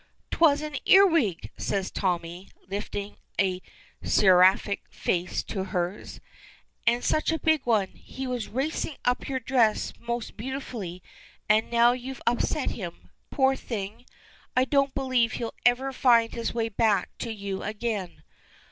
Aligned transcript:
"'Twas 0.31 0.63
an 0.63 0.75
earwig!" 0.87 1.51
says 1.57 1.91
Tommy, 1.91 2.49
lifting 2.67 3.17
a 3.39 3.61
seraphic 4.01 4.81
face 4.89 5.43
to 5.43 5.65
hers. 5.65 6.19
"And 6.87 7.03
such 7.03 7.31
a 7.31 7.37
big 7.37 7.67
one! 7.67 7.89
He 7.89 8.25
was 8.25 8.47
racing 8.47 8.95
up 9.05 9.29
your 9.29 9.39
dress 9.39 9.93
most 9.99 10.35
beautifully, 10.35 11.03
and 11.47 11.69
now 11.69 11.91
you've 11.91 12.23
upset 12.25 12.71
him. 12.71 13.11
Poor 13.29 13.55
thing 13.55 14.07
I 14.57 14.65
don't 14.65 14.95
believe 14.95 15.33
he'll 15.33 15.53
ever 15.67 15.93
find 15.93 16.33
his 16.33 16.51
way 16.51 16.67
back 16.67 17.15
to 17.19 17.31
you 17.31 17.61
again." 17.61 18.23